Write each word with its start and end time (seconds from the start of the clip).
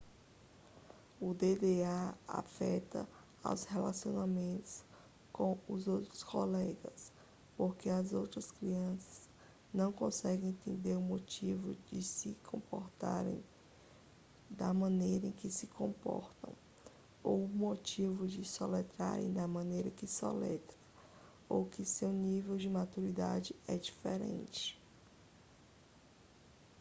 o 1.21 1.31
dda 1.35 2.17
afeta 2.27 3.07
os 3.43 3.65
relacionamentos 3.65 4.83
com 5.31 5.59
os 5.69 5.87
outros 5.87 6.23
colegas 6.23 7.13
porque 7.55 7.87
as 7.87 8.11
outras 8.11 8.49
crianças 8.51 9.29
não 9.71 9.91
conseguem 9.91 10.49
entender 10.49 10.95
o 10.95 11.01
motivo 11.01 11.75
de 11.91 12.01
se 12.01 12.33
comportarem 12.45 13.43
da 14.49 14.73
maneira 14.73 15.29
que 15.33 15.51
se 15.51 15.67
comportam 15.67 16.51
ou 17.23 17.43
o 17.43 17.47
motivo 17.47 18.25
de 18.27 18.43
soletrarem 18.43 19.31
da 19.31 19.47
maneira 19.47 19.91
que 19.91 20.07
soletram 20.07 20.75
ou 21.47 21.67
que 21.67 21.83
o 21.83 21.93
seu 21.99 22.11
nível 22.11 22.57
de 22.57 22.67
maturidade 22.67 23.55
é 23.67 23.77
diferente 23.77 24.81